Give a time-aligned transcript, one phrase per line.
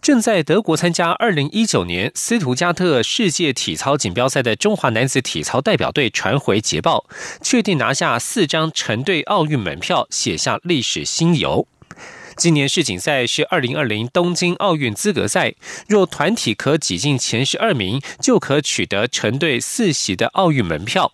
[0.00, 7.06] 正在德国参加二零一九年斯图加特世界体操锦标赛的中华男子体操代表队传回捷报，
[7.42, 11.66] 确定拿下四张成队奥运门票，写下历史新游。
[12.36, 15.54] 今年世锦赛是二零二零东京奥运资格赛，
[15.86, 21.12] 若团体可挤进前十二名，就可取得成队四席的奥运门票。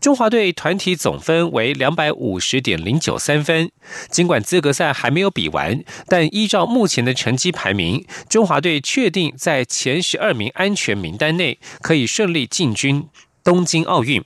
[0.00, 3.70] 中华队团体总分为两百五十点零九三分。
[4.10, 13.08] 尽管资格赛还没有比完，但依照目前的成绩排名，中华队确定在前十二名安全名单内，可以顺利进军
[13.42, 14.24] 东京奥运。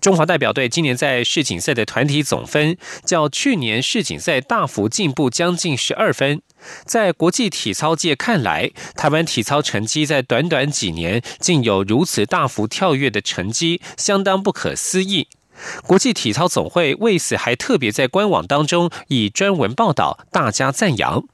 [0.00, 6.40] 中华代表队今年在世锦赛的团体总分较去年世锦赛大幅进步将近十二分。
[6.84, 15.28] 在国际体操界看来，台湾体操成绩在短短几年竟有如此大幅跳跃的成绩，相当不可思议。
[15.86, 21.24] 国际体操总会为此还特别在官网当中以专文报道，大加赞扬。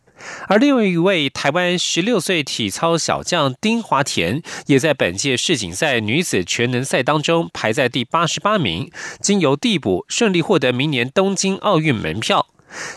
[0.48, 12.47] 而另外一位台湾十六岁体操小将丁华田，也在本届世锦赛女子全能赛当中排在第八十八名，经由递补顺利获得明年东京奥运门票。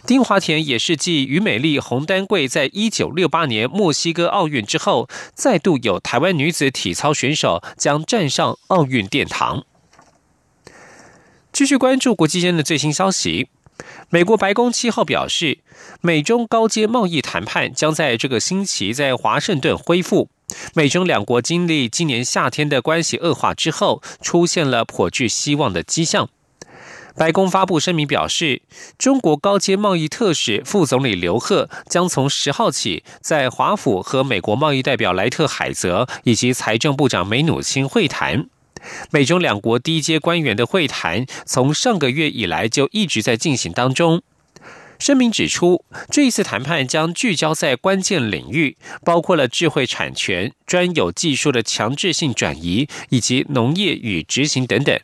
[0.06, 9.64] 丁华田也是继于美丽、洪丹桂在一九六八年墨西哥奥运之后，再度有台湾女子体操选手将站上奥运殿堂。
[11.52, 13.50] 继续关注国际间的最新消息。
[14.10, 15.60] 美国白宫七号表示，
[16.02, 20.30] 美中高阶贸易谈判将在这个星期在华盛顿恢复。
[20.74, 26.30] 美中两国经历今年夏天的关系恶化之后，出现了颇具希望的迹象。
[27.20, 28.62] 白宫发布声明表示，
[28.98, 38.48] 中国高阶贸易特使副总理刘鹤将从十号起在华府和美国贸易代表莱特海泽以及财政部长梅努钦会谈。
[39.12, 44.22] 美中两国低阶官员的会谈从上个月以来就一直在进行当中。
[44.98, 54.98] 声明指出，这一次谈判将聚焦在关键领域，包括了智慧产权、专有技术的强制性转移以及农业与执行等等。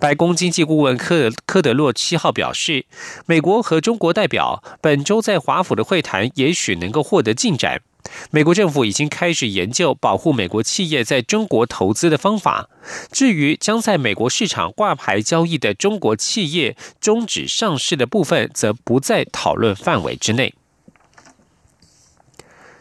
[0.00, 2.86] 白宫经济顾问科科德洛七号表示，
[3.26, 7.82] 美国和中国代表本周在华府的会谈也许能够获得进展。
[8.30, 12.70] 美国政府已经开始研究保护美国企业在中国投资的方法。
[13.12, 20.54] 至于将在美国市场挂牌交易的中国企业终止上市的部分，则不在讨论范围之内。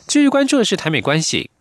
[0.07, 1.51] 继续关注的是台美关系，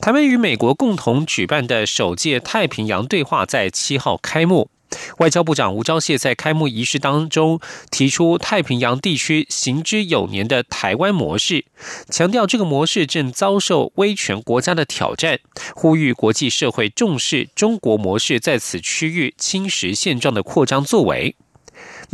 [0.00, 4.70] 台湾与美国共同举办的首届太平洋对话在七号开幕。
[5.18, 7.60] 外交部长吴钊燮在开幕仪式当中
[7.90, 11.64] 提出太平洋地区行之有年的台湾模式，
[12.08, 15.40] 强调这个模式正遭受威权国家的挑战，
[15.74, 21.36] 呼吁国际社会重视中国模式在此区域侵蚀现状的扩张作为。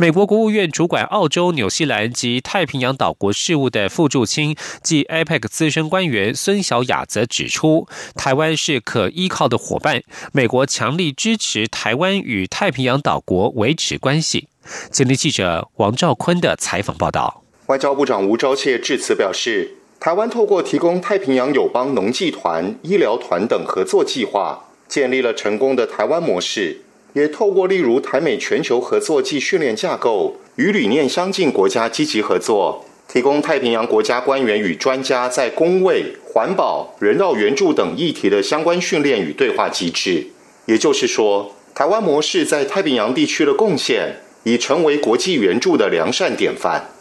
[0.01, 10.01] 美国国务院主管澳洲、纽西兰及太平洋岛国事务的副驻青及 APEC 资深官员孙小雅则指出，台湾是可依靠的伙伴，
[10.31, 14.47] 美国强力支持台湾与太平洋岛国维持关系。
[14.89, 17.43] 今天记者王兆坤的采访报道。
[17.65, 26.83] 外交部长吴钊燮致辞表示，台湾透过提供太平洋友邦农技团、医疗团等合作计划，建立了成功的台湾模式。
[27.13, 40.27] 也透过例如台美全球合作暨训练架构，与理念相近国家积极合作，提供太平洋国家官员与专家在工卫、环保、人道援助等议题的相关训练与对话机制。
[40.65, 46.91] 也就是说，台湾模式在太平洋地区的贡献，已成为国际援助的良善典范。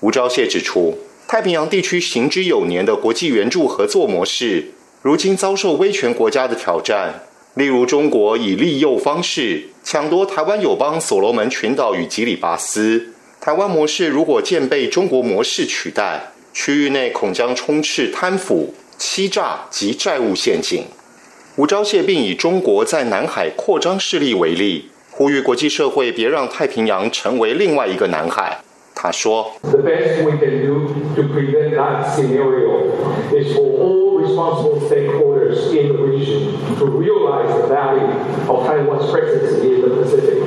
[0.00, 0.96] 吴钊燮指出，
[1.26, 4.66] 太平洋地区行之有年的国际援助合作模式，
[5.02, 7.24] 如今遭受威权国家的挑战。
[7.58, 13.12] 例如，中国以利诱方式抢夺台湾友邦所罗门群岛与吉里巴斯。
[13.40, 20.84] 台湾模式如果渐被中国模式取代，区域内恐将充斥贪腐、欺诈及债务陷阱。
[21.56, 28.60] 吴钊燮并以中国在南海扩张势力为例，呼吁国际社会别让太平洋成为另外一个南海。
[29.00, 29.52] 他说。
[29.62, 32.90] ：“The best we can do to prevent that scenario
[33.30, 38.10] is for all responsible stakeholders in the region to realize the value
[38.48, 40.42] of Taiwan's presence in the Pacific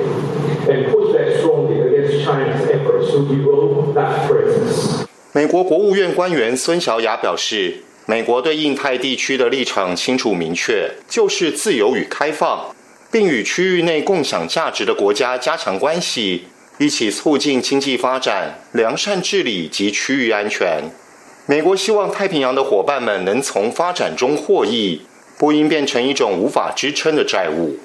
[0.68, 5.06] and push back strongly against China's efforts to erode that presence.
[5.31, 12.75] 美国国务院官员孙小雅表示，美国对印太地区的立场清楚明确，就是自由与开放，
[13.09, 16.48] 并与区域内共享价值的国家加强关系，
[16.81, 20.86] 一起促进经济发展、良善治理及区域安全。
[21.45, 25.04] 美国希望太平洋的伙伴们能从发展中获益，
[25.38, 27.78] 不应变成一种无法支撑的债务。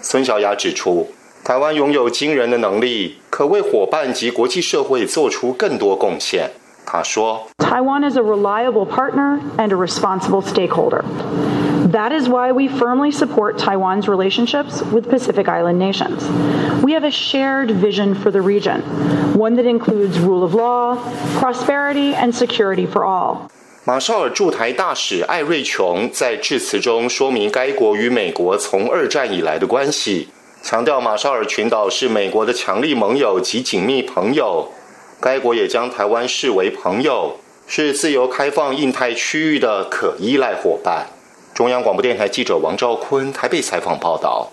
[0.00, 1.08] 孙小雅指出，
[1.42, 6.50] 台湾拥有惊人的能力，可为伙伴及国际社会做出更多贡献。
[6.86, 11.02] 他说：“Taiwan is a reliable partner and a responsible stakeholder.
[11.91, 16.23] That is why we firmly support Taiwan's relationships with Pacific Island nations.
[16.81, 18.81] We have a shared vision for the region,
[19.37, 20.97] one that includes rule of law,
[21.39, 23.49] prosperity, and security for all.”
[23.83, 30.29] 马绍尔驻台大使艾瑞琼在致辞中说明该国与美国从二战以来的关系，
[30.61, 34.69] 强调马绍尔群岛是美国的强力盟友及紧密朋友。
[35.19, 37.37] 该国也将台湾视为朋友，
[37.67, 41.07] 是自由开放印太区域的可依赖伙伴。
[41.56, 44.52] 中央广播电台记者王兆坤台北采访报道。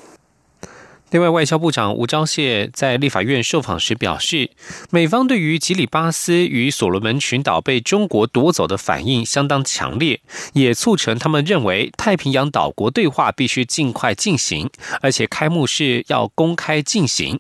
[1.11, 4.51] 另外，外交部长吴钊燮在立法院受访时表示，
[4.89, 10.21] 美方对于吉里巴斯与所罗门群岛被中国夺走的反应相当强烈，
[10.53, 14.69] 也促成他们认为太平洋岛国对话必须尽快进行，
[15.01, 17.37] 而且开幕式要公开进行。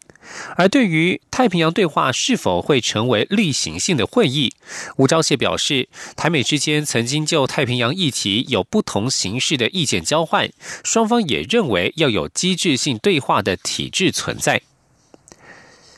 [0.55, 4.53] 而对于太平洋对话是否会成为例行性的会议，
[4.97, 10.49] 吴钊燮表示，台美之间曾经就太平洋议题有不同形式的意见交换，
[10.83, 14.61] 双方也认为要有机制性对话的体制存在。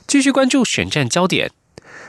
[0.08, 1.52] 继续关注选战焦点。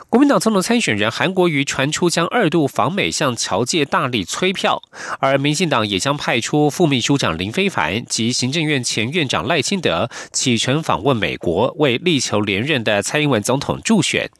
[0.08, 4.80] 国民党总统参选人韩国瑜传出将二度访美，向侨界大力催票，
[5.18, 14.30] 而民进党也将派出副秘书长林非凡及行政院前院长赖清德启程访问美国，为力求连任的蔡英文总统助选。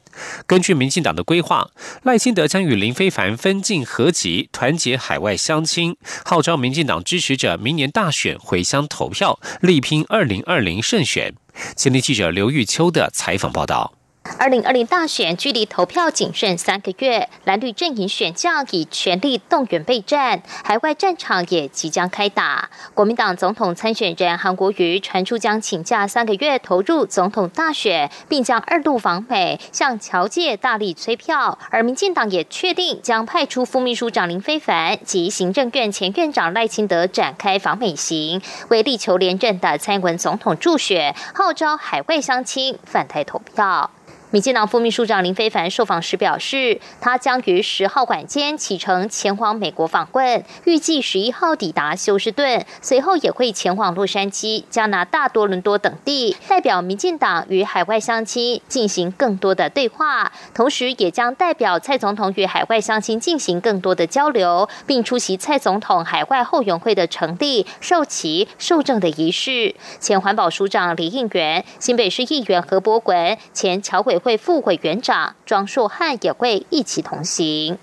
[0.47, 1.69] 根据民进党的规划，
[2.03, 11.35] 赖清德将与林非凡分进合集，团结海外乡亲，号召民进党支持者明年大选回乡投票，力拼二零二零胜选。
[11.75, 13.93] 前天记者刘玉秋的采访报道。
[14.39, 22.69] 二零二零大选距离投票仅剩三个月，蓝绿阵营选将已全力动员备战，海外战场也即将开打。
[22.93, 31.57] 国民党总统参选人韩国瑜传出将请假三个月投入总统大选，并将二度访美，向侨界大力催票。
[31.69, 43.89] 而民进党也确定将派出副秘书长林非凡及行政院前院长赖清德展开访美行，为力求连任的蔡英文总统助选，号召海外乡亲返台投票。
[44.29, 69.73] 民进党副秘书长林非凡受访时表示，他将于十号晚间启程前往美国访问，预计十一号抵达休斯顿，随后也会前往洛杉矶、加拿大多伦多等地，代表民进党与海外乡亲进行更多的对话，同时也将代表蔡总统与海外乡亲进行更多的交流，并出席蔡总统海外后援会的成立、授旗、受证的仪式。
[70.01, 74.16] 前环保署长李应元、新北市议员何伯文、前侨委。
[74.17, 77.77] 会副委员长庄硕汉也会一起同行。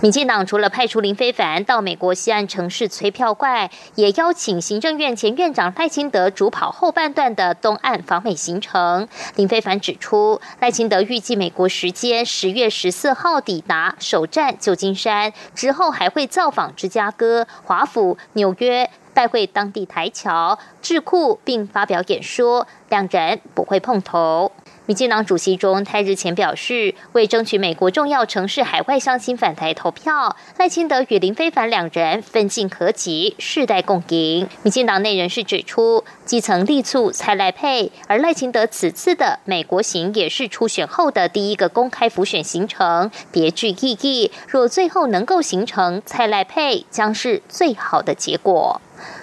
[0.00, 9.08] 民进党除了派出林非凡到美国西岸城市催票怪，也邀请行政院前院长赖清德主跑后半段的东岸访美行程。
[9.34, 22.68] 林非凡指出，赖清德预计美国时间十月十四号抵达，首站旧金山，之后还会造访芝加哥、华府、纽约，拜会当地台侨智库，并发表演说。
[22.88, 24.50] 两人不会碰头。
[24.88, 34.48] 民进党主席中泰日前表示，为争取美国重要城市海外乡亲返台投票，赖清德与林非凡两人分进合集，世代共赢。
[34.62, 44.32] 民进党内人士指出，基层力促蔡赖配，而赖清德此次的美国行也是初选后的第一个公开浮选行程，别具意义。
[44.48, 48.80] 若最后能够形成蔡赖配，将是最好的结果。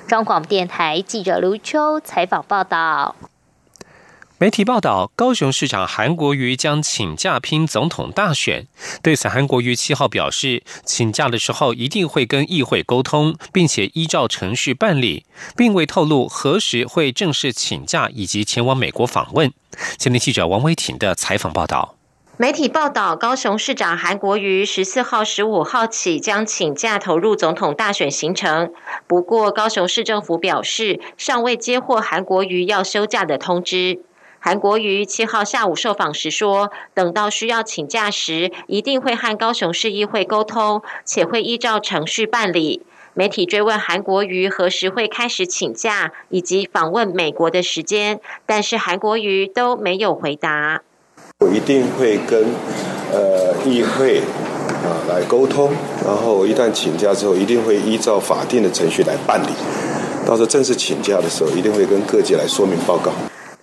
[0.07, 3.15] 中广电台记者刘秋采访报道。
[4.37, 8.67] 媒体报道，高雄市长韩国瑜将请假拼总统大选。
[9.01, 15.25] 对此，韩国瑜七号表示，请假的时候一定会跟议会沟通，并且依照程序办理，
[15.55, 19.53] 并未透露何时会正式请假以及前往美国访问。
[19.97, 21.95] 前天记者王维婷的采访报道。
[22.35, 28.73] 媒体报道，高雄市长韩国瑜十四号、十五号起将请假投入总统大选行程。
[29.07, 34.01] 不过，高雄市政府表示，尚未接获韩国瑜要休假的通知。
[34.47, 42.83] 韩国瑜七号下午受访时说，等到需要请假时，一定会和高雄市议会沟通，且会依照程序办理。
[43.15, 50.83] 媒体追问韩国瑜何时会开始请假，以及访问美国的时间，但是韩国瑜都没有回答。
[51.39, 52.45] 我一定会跟
[53.11, 54.19] 呃议会
[54.83, 55.71] 啊来沟通，
[56.05, 59.49] 然后一旦请假之后，一定会依照法定的程序来办理。
[60.27, 63.11] 到时候正式请假的时候，一定会跟各界来说明报告。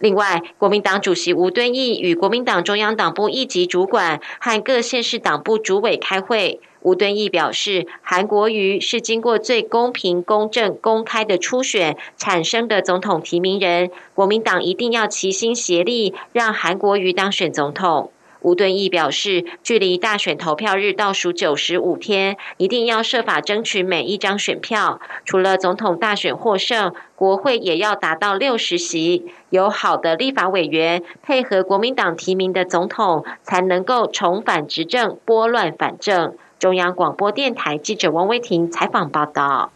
[0.02, 6.58] 另外，国民党主席吴敦义与国民党中央党部一级主管和各县市党部主委开会。
[6.80, 18.10] 吴敦义表示，韩国瑜是经过最公平、公正、公开的初选产生的总统提名人，国民党一定要齐心协力，让韩国瑜当选总统。
[18.42, 25.00] 吴敦义表示，距离大选投票日倒数九十五天，一定要设法争取每一张选票。
[25.24, 36.34] 除了总统大选获胜，国会也要达到六十席，有好的立法委员配合国民党提名的总统，才能够重返执政，拨乱反正。
[36.58, 39.72] 中央广播电台记者王威婷采访报道。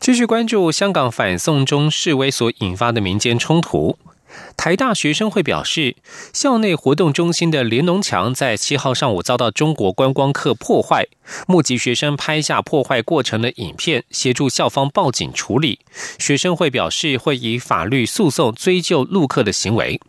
[0.00, 3.96] 继续关注香港反送中示威所引发的民间冲突。
[4.56, 5.96] 台大学生会表示，
[6.32, 11.06] 校内活动中心的连农墙在七号上午遭到中国观光客破坏，
[11.46, 15.80] 目击学生拍下破坏过程的影片，协助校方报警处理。
[16.18, 20.00] 学生会表示会以法律诉讼追究陆客的行为。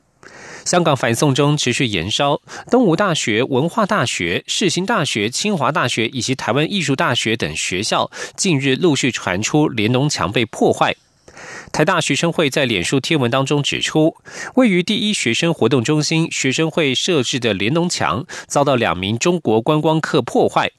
[0.63, 10.95] 香港反送中持续延烧，东吴大学、文化大学、世新大学、清华大学以及台湾艺术大学等学校近日陆续传出连农墙被破坏。
[11.71, 14.17] 台大学生会在脸书贴文当中指出，
[14.55, 20.71] 位于第一学生活动中心学生会设置的联农墙遭到两名中国观光客破坏。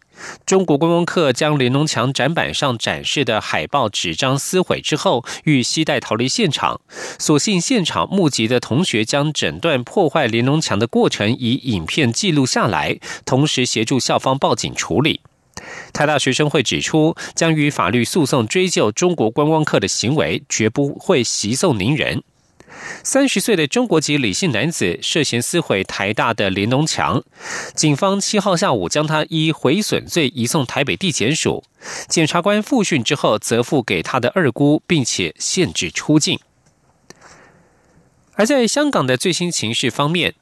[0.44, 6.80] 中国观光客将联农墙展板上展示的海报纸张撕毁之后，欲携带逃离现场。
[7.18, 15.22] 所幸现场目击的同学将整段破坏联农墙的过程以影片记录下来，同时协助校方报警处理。
[15.92, 22.22] 台大学生会指出，将与法律诉讼追究中国观光客的行为，绝不会息送宁人。
[23.04, 27.22] 三十岁的中国籍李姓男子涉嫌撕毁台大的联农墙，
[27.74, 31.62] 警方七号下午将他依毁损罪移送台北地检署。
[32.08, 36.40] 检察官复讯之后，责付给他的二姑，并且限制出境。
[38.34, 40.34] 而在香港的最新情势方面。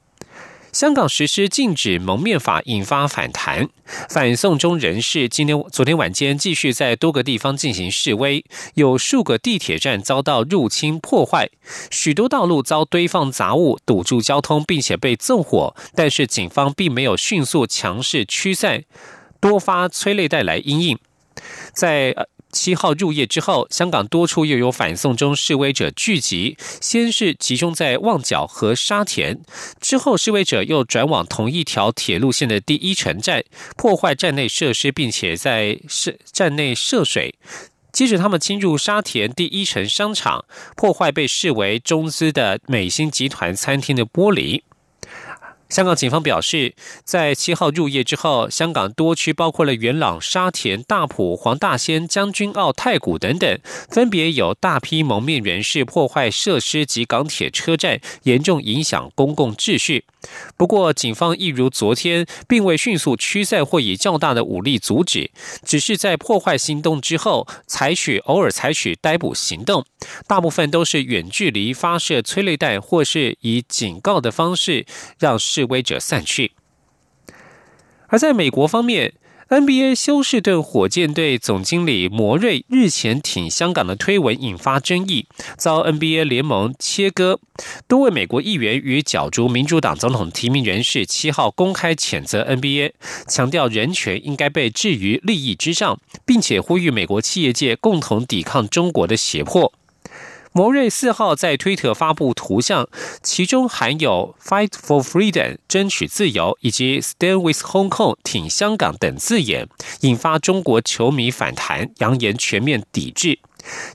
[0.73, 3.69] 香港实施禁止蒙面法引发反弹，
[4.09, 11.51] 反送中人士今天、昨天晚间继续在多个地方进行示威，有数个地铁站遭到入侵破坏，
[11.91, 18.85] 许多道路遭堆放杂物堵住交通，并且被纵火，但是警方并没有迅速强势驱散，
[19.41, 20.99] 多发催泪弹来阴影，
[21.73, 22.15] 在。
[22.53, 29.41] 七号入夜之后，香港多处又有反送中示威者聚集，先是集中在旺角和沙田，
[29.81, 33.45] 之后示威者又转往同一条铁路线的第一城站，
[33.77, 37.35] 破坏站内设施，并且在设站内涉水。
[37.93, 40.45] 接着，他们侵入沙田第一城商场，
[40.77, 44.63] 破坏被视为中资的美心集团餐厅的玻璃。
[45.71, 46.75] 香港警方表示，
[47.05, 53.57] 在七号入夜之后，香港多区包括了元朗、沙田、大埔、黄大仙、将军澳、太古等等，
[53.89, 60.05] 分别有大批蒙面人士破坏设施及港铁车站，严重影响公共秩序。
[60.57, 65.31] 不过，警方一如昨天，并未迅速驱散或以较大的武力阻止，
[65.65, 69.87] 只是在破坏行动之后，采取偶尔采取逮捕行动，
[70.27, 74.85] 大部分都是远距离发射催泪弹，或是以警告的方式
[75.21, 75.39] 让。
[75.61, 76.53] 示威者散去，
[78.09, 79.13] 而在美国方面
[79.51, 85.27] ，NBA 休士顿火箭队总经理摩瑞日前挺香港的推文引发争议，
[85.59, 87.41] 遭 NBA 联盟切割。
[87.87, 92.93] 多位美国议员与角逐民主党总统提名人士七号公开谴责 NBA，
[93.29, 99.75] 强调人权应该被置于利益之上，并且呼吁美国企业界共同抵抗中国的胁迫。
[100.53, 102.89] 摩瑞四号在推特发布图像，
[103.23, 109.69] 其中含有 “Fight for Freedom” 争取自由以及 “Stand with Hong Kong” 挺香港等字眼，
[110.01, 113.39] 引发中国球迷反弹，扬言全面抵制。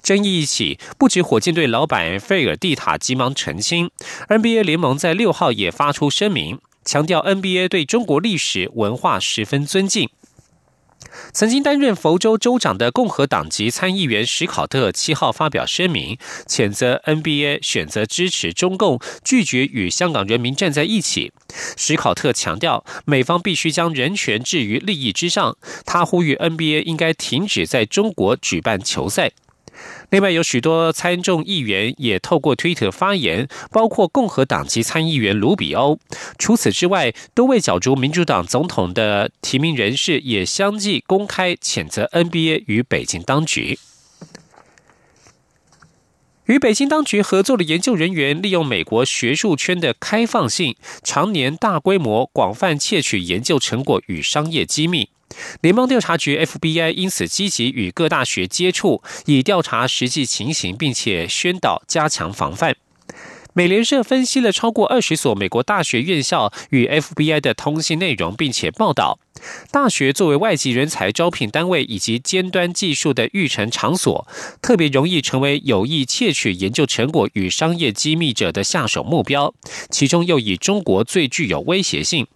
[0.01, 3.91] 争议一起，不止火箭队老板费尔蒂塔急忙澄清
[4.29, 10.09] ，NBA 联盟在六号也发出声明，强调 NBA 对中国历史文化十分尊敬。
[11.33, 16.17] 曾经担任佛州州长的共和党籍参议员史考特七号发表声明，
[16.47, 21.31] 谴责 NBA 选择支持中共，拒绝与香港人民站在一起。
[21.77, 25.57] 史考特强调，美方必须将人权置于利益之上。
[25.85, 29.31] 他呼吁 NBA 应该停止在中国举办球赛。
[30.11, 35.99] 另外，有许多参众议员也透过推特发言，包括共和党籍参议员卢比欧。
[36.37, 43.79] 除此之外，多位角逐民主党总统的提名人士也相继公开谴责 NBA 与北京当局。
[46.45, 55.09] 与北京当局合作的研究人员，利用美国学术圈的开放性，常年大规模、广泛窃取研究成果与商业机密。
[55.61, 62.75] 联邦调查局 FBI 因此积极与各大学接触，以调查实际情形，并且宣导加强防范。
[63.57, 69.17] 美联社分析了超过二十所美国大学院校与 FBI 的通信内容，并且报道，
[69.71, 74.27] 大学作为外籍人才招聘单位以及尖端技术的育成场所，
[74.61, 79.53] 特别容易成为有意窃取研究成果与商业机密者的下手目标，
[79.89, 82.27] 其中又以中国最具有威胁性。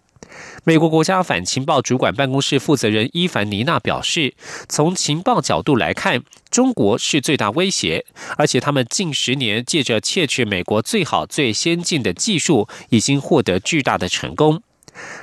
[0.64, 4.34] 美国国家反情报主管办公室负责人伊凡尼娜表示，
[4.68, 8.04] 从情报角度来看，中国是最大威胁，
[8.36, 14.62] 而且他们近十年借着窃取美国最好、最先进的技术，已经获得巨大的成功。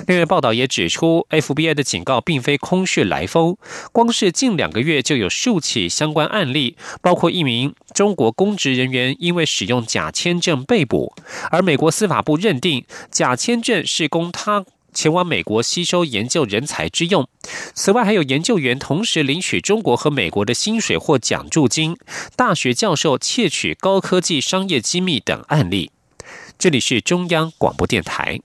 [0.08, 3.58] 另外，报道也指出，FBI 的警告并非空穴来风，
[3.92, 11.14] 光是近两个月就有数起相关案例，包括一名中国公职人员因为使用假签证被捕，
[11.52, 14.66] 而美国司法部认定假签证是供他。
[14.98, 17.30] 前往美国吸收研究人才之用。
[17.76, 21.96] 此外，还有研究员同时领取中国和美国的薪水或奖助金，
[22.36, 25.92] 大学教授窃取高科技商业机密等案例。
[26.58, 28.40] 这里是中央广播电台。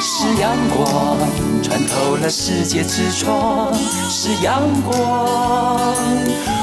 [0.00, 1.18] 是阳光
[1.64, 3.74] 穿透了世界之窗，
[4.08, 5.96] 是阳光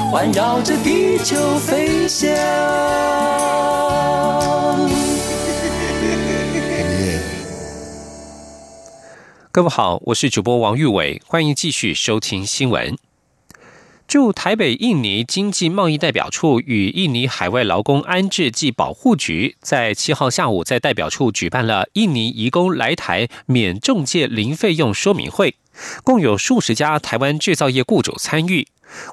[0.09, 2.29] 环绕着地球飞翔。
[9.59, 12.97] 各位好，我是主播王玉伟，欢迎继续收听新闻。
[14.07, 25.55] 驻台北印尼经济贸易代表处与印尼海外劳工安置暨保护局在七号下午在代表处举办了印尼移工来台免中介零费用说明会，
[26.05, 28.65] 共有数十家台湾制造业雇主参与。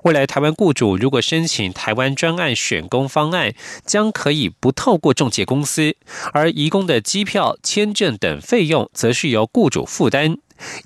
[0.05, 3.55] 未来台湾雇主如果申请台湾专案选工方案，
[3.85, 5.97] 将可以不透过中介公司，
[6.33, 10.37] 而移工的机票、签证等费用，则是由雇主负担。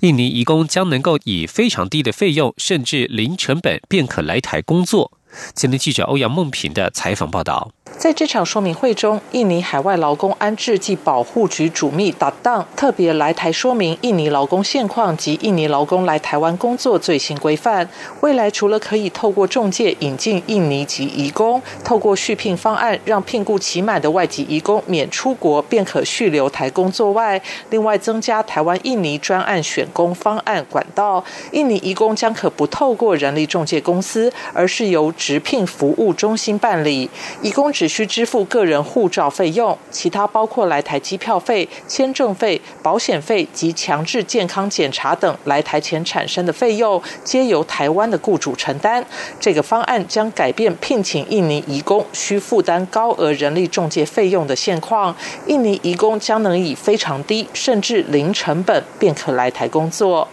[0.01, 5.13] 印尼移工将能够以非常低的费用，甚至零成本，便可来台工作。
[5.55, 7.71] 前天记者欧阳梦平的采访报道。
[7.97, 17.87] 在这场说明会中，印尼海外劳工安置及保护局主秘达当特别来台说明印尼劳工现况及印尼劳工来台湾工作最新规范。
[18.21, 37.07] 未来除了可以透过中介引进印尼籍移工，透过续聘方案让聘雇期满的外籍移工免出国便可续留台工作外，另外增加台湾印尼专案选工方案管道，印尼移工将可不透过人力中介公司，而是由直聘服务中心办理，
[37.43, 37.91] 移工只。
[37.91, 49.05] 需支付个人护照费用，其他包括来台机票费、签证费、保险费及强制健康检查等来台前产生的费用，皆由台湾的雇主承担。
[49.41, 55.13] 这个方案将改变聘请印尼移工需负担高额人力中介费用的现况，
[55.47, 60.25] 印尼移工将能以非常低甚至零成本便可来台工作。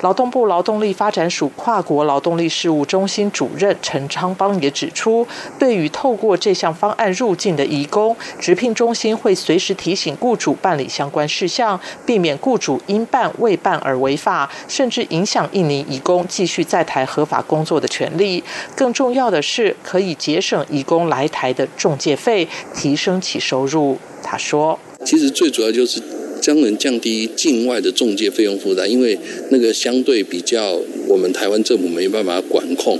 [0.00, 5.26] 劳动部劳动力发展署跨国劳动力事务中心主任陈昌邦也指出，
[5.58, 18.42] 对于透过这项方案入境的移工，直聘中心会随时提醒雇主办理相关事项，避免雇主因办未办而违法，甚至影响印尼移工继续在台合法工作的权利。
[18.74, 23.98] 更重要的是，可以节省移工来台的中介费，提升其收入。
[24.22, 26.02] 他说：“其实最主要就是。”
[26.40, 29.18] 将能降低境外的中介费用负担，因为
[29.50, 32.98] 那个相对比较我们台湾政府没办法管控，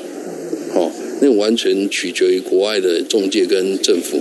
[0.75, 4.21] 哦，那完全取决于国外的中介跟政府，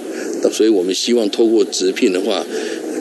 [0.51, 2.45] 所以我们希望透过直聘的话，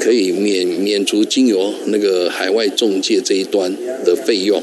[0.00, 4.62] 可以免免除经由那个海外中介这一端的费用。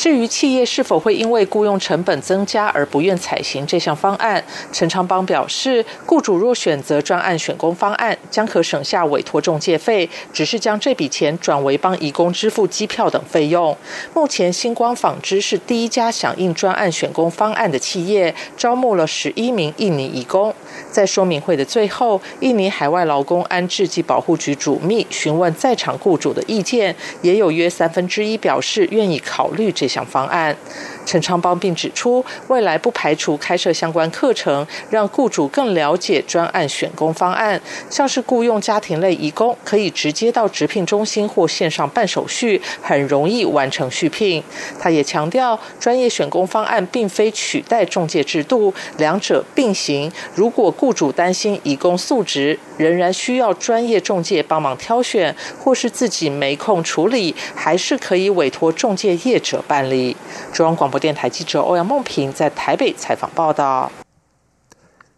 [0.00, 13.76] 至于企业是否会因为雇佣成本增加而不愿采行这项方案，陈昌邦表示，雇主若选择专案选工方案，将可省下委托中介费，只是将这笔钱转为帮移工支付机票等费用。
[14.14, 20.54] 目前，星光纺织是第一家响应专案选工方案的企业，招募了十一名印尼移工。
[20.90, 29.89] 在说明会的最后，印尼海外劳工安置及保护局主秘询问在场雇主的意见，也有约三分之一表示愿意考虑这。
[29.90, 30.56] 想方案，
[31.04, 44.40] 陈昌邦并指出，未来不排除开设相关课程，让雇主更了解专案选工方案，像是雇佣家庭类移工，可以直接到直聘中心或线上办手续，很容易完成续聘。
[44.78, 50.10] 他也强调，专业选工方案并非取代中介制度，两者并行。
[50.36, 59.64] 如果雇主担心移工素质，仍然需要专业中介帮忙挑选，或是自己没空处理，还是可以委托中介业者。
[59.70, 60.16] 办理。
[60.52, 63.92] 中央广播电台记者欧阳梦平在台北采访报道。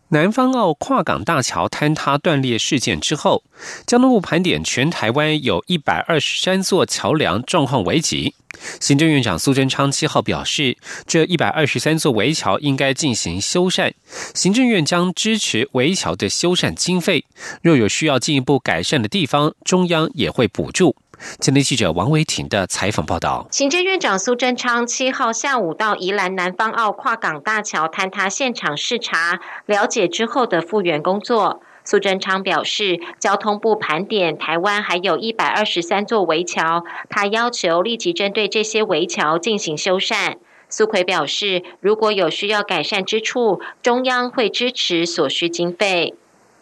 [0.08, 3.44] 南方澳跨港大桥坍塌断裂事件之后，
[3.86, 8.34] 交通部盘点全台湾有一百二十三座桥梁状况危急。
[8.78, 13.94] 行政院长苏贞昌七号表示，这一百二十三座围桥应该进行修缮，
[14.34, 17.24] 行政院将支持围桥的修缮经费，
[17.62, 20.94] 若有需要进一步改善的地方，中央也会补助。
[21.38, 31.60] 今天记者王维婷的采访报道：行政院长苏贞昌七号下午到宜兰南方澳跨港大桥坍塌现场视察，了解之后的复原工作。
[31.84, 40.36] 苏贞昌表示，交通部盘点台湾还有一百二十三座围桥，他要求立即针对这些围桥进行修缮。
[40.68, 46.14] 苏奎表示，如果有需要改善之处，中央会支持所需经费。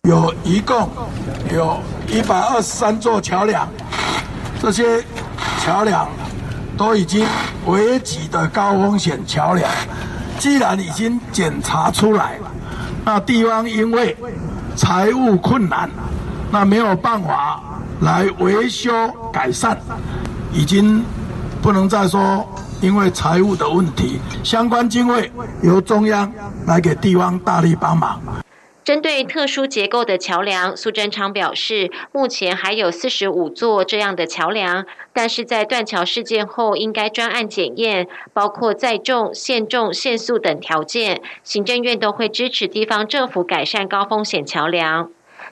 [0.08, 0.88] 有一共
[1.54, 3.68] 有一百二十三座桥梁。
[4.60, 5.02] 这些
[5.58, 6.06] 桥梁
[6.76, 7.26] 都已经
[7.66, 9.70] 危急的高风险桥梁，
[10.38, 12.38] 既然已经检查出来，
[13.02, 14.14] 那地方因为
[14.76, 15.88] 财务困难，
[16.50, 17.62] 那没有办法
[18.00, 18.92] 来维修
[19.32, 19.78] 改善，
[20.52, 21.02] 已经
[21.62, 22.46] 不能再说
[22.82, 26.30] 因为财务的问题，相关经费由中央
[26.66, 28.20] 来给地方大力帮忙。
[28.90, 45.08] 针对特殊结构的桥梁，苏贞昌表示，目前还有四十五座这样的桥梁，但是在断桥事件后，应该专案检验，包括载重、限重、限速等条件，行政院都会支持地方政府改善高风险桥梁。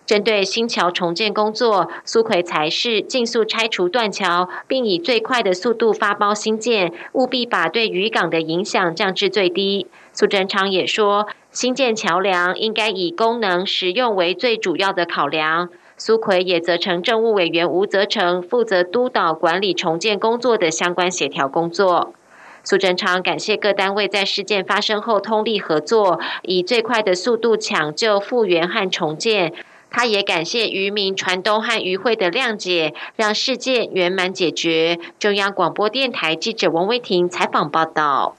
[0.09, 9.87] 针对新桥重建工作，苏奎才是尽速拆除断桥，并以最快的速度发包新建，务必把对渔港的影响降至最低。
[10.15, 11.29] 苏贞昌也说。
[11.51, 15.69] 新建桥梁应该以功能实用为最主要的考量。
[15.97, 22.15] 苏奎也责成政务委员吴泽成负责督导管理重建工作的相关协调工作。
[22.63, 29.53] 苏贞昌感谢各单位在事件发生后通力合作，以最快的速度抢救复原和重建。
[29.91, 34.99] 他也感谢渔民船东和渔会的谅解，让事件圆满解决。
[35.19, 38.37] 中央广播电台记者王威婷采访报道。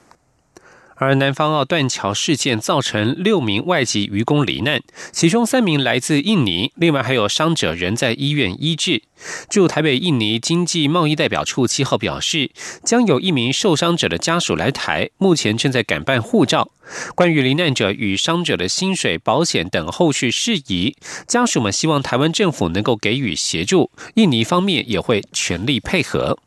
[1.00, 4.82] 而南方澳断桥事件造成六名外籍渔工罹难，
[5.12, 9.02] 其中三名来自印尼，另外还有伤者仍在医院医治。
[9.48, 12.50] 驻台北印尼经济贸易代表处七号表示，
[12.84, 16.70] 将有一名受伤者的家属来台，目前正在赶办护照。
[17.14, 20.94] 关于罹难者与伤者的薪水、保险等后续事宜，
[21.26, 26.38] 家属们希望台湾政府能够给予协助，印尼方面也会全力配合。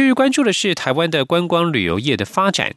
[0.00, 2.72] 继续关注的是台湾的观光旅游业的发展。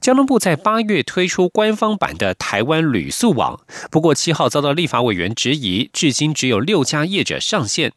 [0.00, 7.92] 交通部在八月推出官方版的台湾旅宿网，不过七号遭到立法委员质疑，至今只有六家业者上线。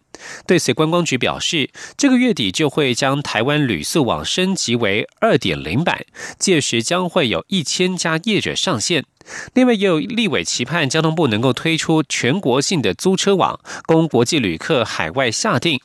[0.46, 6.06] 对此，观光局表示，这个月底就会将台湾旅宿网升级为二点零版，
[6.38, 9.06] 届时将会有一千家业者上线。
[9.54, 15.80] 另外，也有立委期盼交通部能够推出全国性的租车网，供国际旅客海外下订。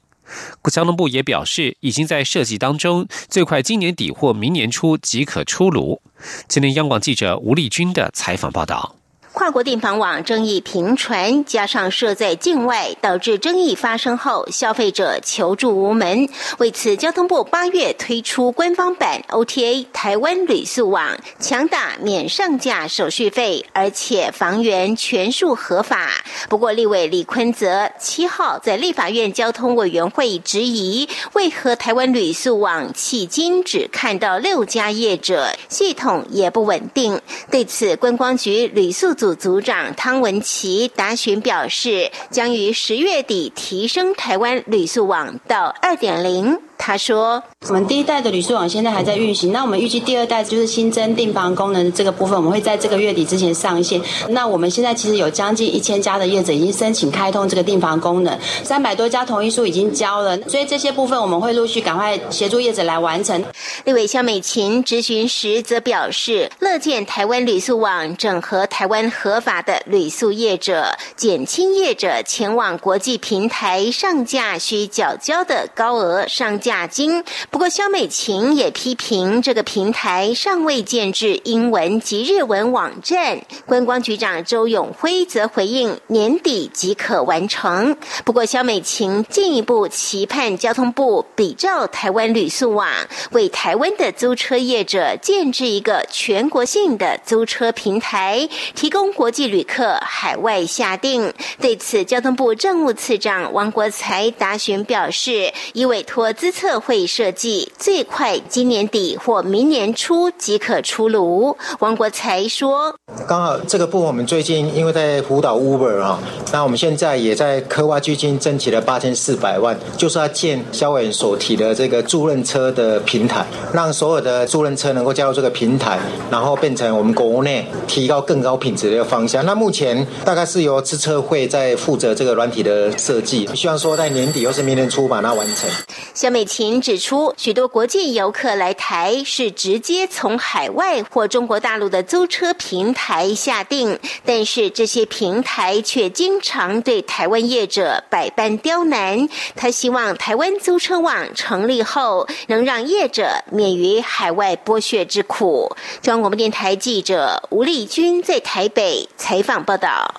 [0.62, 6.00] 国强农部也表示，已经在设计当中，最快今年底或明年初即可出炉。
[6.48, 8.99] 今天，央广记者吴丽君的采访报道。
[9.40, 16.28] 跨国订房网争议频传，加上设在境外，导致争议发生后，消费者求助无门。
[16.58, 26.10] 为此，交通部八月推出官方版 OTA 台湾旅宿网，强打免上架手续费，而且房源全数合法。
[26.50, 37.18] 不过，立委李坤泽七号在立法院交通委员会质疑，为何台湾旅宿网迄今只看到六家业者，系统也不稳定？
[37.50, 39.14] 对此，观光局旅宿。
[39.20, 46.58] 组组长汤文琪答询表示，将于十月底提升台湾旅宿网到二点零。
[46.82, 54.00] 他说：“我们第一代的旅宿网现在还在运行，那我们预计第二代就是新增订房功能的这个部分，我们会在这个月底之前上线。
[54.30, 63.44] 那我们现在其实有将近一千家的业者已经申请开通这个订房功能，三百多家同意书已经交了，所以这些部分我们会陆续赶快协助业者来完成。”
[63.84, 76.69] 立委肖美琴咨询时则表示，乐见台湾旅宿网整合台湾合法的旅宿业者，减轻业者前往国际平台上架需缴交的高额上架。
[76.70, 77.24] 亚金。
[77.50, 83.40] 不过，肖美琴也批评这个平台尚未建制英文及日文网站。
[83.66, 87.96] 观光局长周永辉则回应，年底即可完成。
[88.24, 92.88] 不过，肖美琴进一步期盼交通部比照台湾旅宿网，
[93.32, 101.34] 为台湾的租车业者建制一个全国性的租车平台，提供国际旅客海外下定。
[101.60, 106.54] 对此，交通部政务次长王国才答询表示，已委托资。
[106.60, 111.56] 测绘设计，最快今年底或明年初即可出炉。
[111.78, 112.94] 王国才说
[113.26, 116.20] ：“刚好这个部分我们最近因为在辅导 Uber 啊，
[116.52, 125.98] 那我们现在也在科挖基金争取了八千四百万，就是要建肖委员所提的这个租赁车的平台，让所有的租赁车能够加入这个平台，
[126.30, 129.42] 然后变成我们国内提高更高品质的一个方向。
[129.46, 135.70] 那目前大概是由资策会在负责这个软体的设计，希望说在年底或是明年初把它完成。”
[136.12, 149.28] 下面美琴指出，许多国际游客来台是直接从海外或中国大陆的租车平台下定，但是这些平台却经常对台湾业者百般刁难。
[149.54, 155.76] 他希望台湾租车网成立后，能让业者免于海外剥削之苦。
[156.00, 160.14] 中央广播电台记者吴丽君在台北采访报道。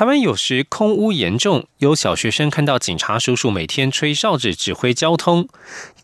[0.00, 5.46] 台湾有时空污严重，有小学生看到警察叔叔每天吹哨子指挥交通，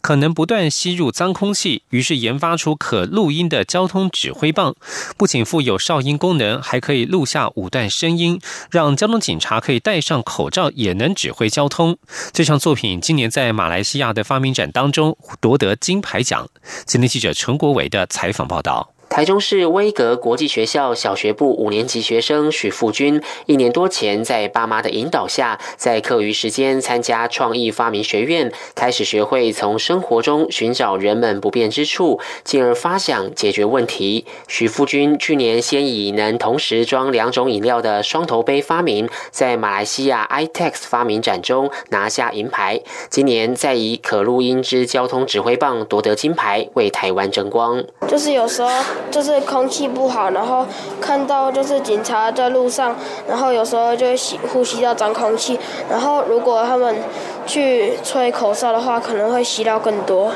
[0.03, 4.77] 可能不断吸入脏空气，于是研发出可录音的交通指挥棒，
[5.17, 8.39] 不仅附有哨音功能，还可以录下五段声音，
[8.71, 11.97] 让交通警察可以戴上口罩也能指挥交通。
[12.35, 16.47] 这项作品今年在马来西亚的发明展当中夺得金牌奖。
[16.85, 18.93] 今天记者陈国伟的采访报道。
[19.09, 34.27] 台中市威格国际学校小学部五年级学生许富军，一年多前在爸妈的引导下，在课余时间参加创意发明学院，开始学会从生活中寻找人们不便之处，进而发想解决问题。
[34.49, 47.83] 许富军去年先以能同时装两种饮料的双头杯发明，在马来西亚 iTex 发明展中拿下银牌，今年再以可录音之交通指挥棒夺得金牌，为台湾争光。
[48.07, 48.69] 就是有时候。
[49.11, 50.67] 就是空气不好，然后
[51.01, 52.95] 看到就是警察在路上，
[53.29, 55.59] 然后有时候就会吸呼吸到脏空气，
[55.91, 56.95] 然后如果他们
[57.47, 60.33] 去吹口哨的话，可能会吸到更多。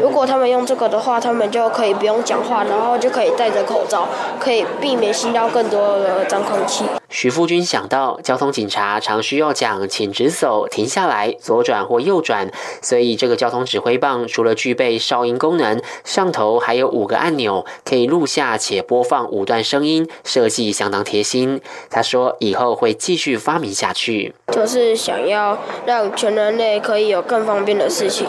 [0.00, 4.06] 如果他们用这个的话，他们就可以不用讲话，然后就可以戴着口罩，
[4.38, 6.84] 可以避免吸到更多的脏空气。
[7.08, 12.50] 徐富军想到，交通警察常需要讲“请直走”“停下来”“左转”或“右转”，
[12.82, 21.60] 所以这个交通指挥棒除了具备哨音功能，上头还有五个按钮，可以录下且播放五段声音，设计相当贴心。
[21.90, 28.26] 他说：“以后会继续发明下去，就是想要让全人类可以有更方便的事情，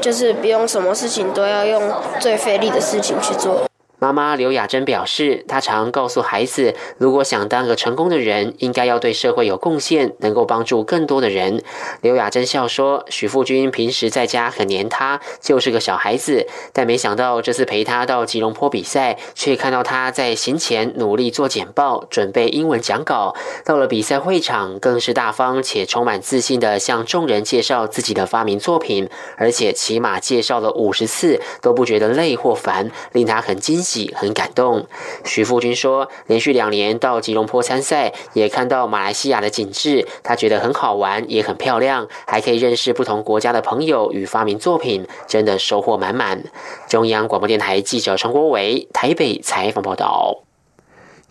[0.00, 3.64] 就是不用什么事情都要用最费力的事情去做。”
[4.02, 11.62] 妈妈刘雅珍表示，她常告诉孩子，如果想当个成功的人，应该要对社会有贡献，能够帮助更多的人。
[12.00, 23.36] 刘雅珍笑说：“许富军平时在家很黏他，就是个小孩子，但没想到这次陪他到吉隆坡比赛，却看到他在行前努力做简报，准备英文讲稿。
[23.64, 34.86] 到了比赛会场，更是大方且充满自信的向众人介绍自己的发明作品，而且起码介绍了五十次，都不觉得累或烦，令他很惊喜”很感动，
[35.24, 46.44] 徐富军说，连续两年到吉隆坡参赛，也看到马来西亚的景致，他觉得很好玩，也很漂亮，还可以认识不同国家的朋友与发明作品，真的收获满满。
[46.88, 50.42] 中央广播电台记者陈国伟台北采访报道。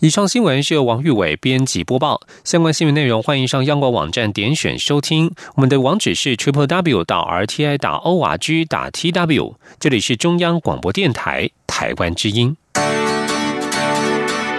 [0.02, 5.32] 以上新闻是由王玉伟编辑播报，相关新闻内容欢迎上央广网站点选收听。
[5.54, 9.54] 我们的网址是 triple w 到 r t i 打 o r g 打 t w。
[9.80, 12.58] 这里是中央广播电台台湾之音。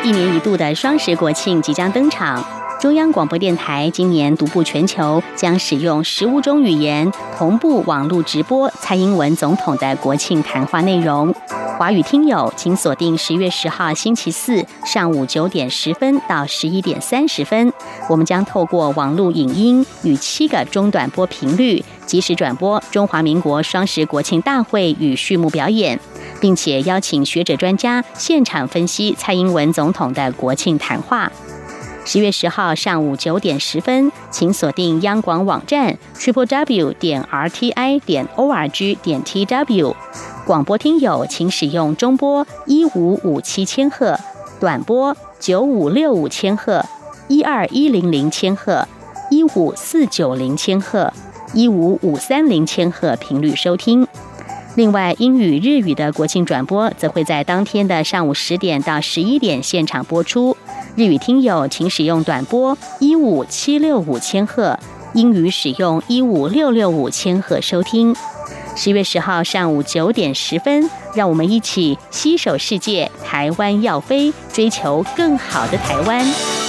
[0.04, 2.61] 一年一度的双十国庆即将登场。
[2.82, 11.32] 中央广播电台今年独步全球，将使用十五种语言同步网络直播蔡英文总统的国庆谈话内容。
[11.78, 17.72] 华语听友请锁定十月十号星期四上午九点十分到十一点三十分，
[18.08, 25.96] 我们将透过网络影音与七个中短波频率，及时转播中华民国双十国庆大会与序幕表演，
[26.40, 31.30] 并且邀请学者专家现场分析蔡英文总统的国庆谈话。
[32.04, 39.94] 十月十号上午九点十分，请锁定央广网站 triple w 点 r t i 点 o r g 点 t w。
[40.44, 44.18] 广播听友请使用中波一五五七千赫、
[44.58, 46.84] 短波九五六五千赫、
[47.28, 48.86] 一二一零零千赫、
[49.30, 51.12] 一五四九零千赫、
[51.54, 54.06] 一五五三零千赫频率收听。
[54.74, 60.56] 另外，英语、日语的国庆转播则会在当天的上午十点到十一点现场播出。
[60.94, 64.78] 日语听友请使用短波一五七六五千赫，
[65.14, 68.14] 英语使用一五六六五千赫收听。
[68.76, 76.61] 十月十号上午九点十分，让我们一起携手世界，台湾要飞，追求更好的台湾。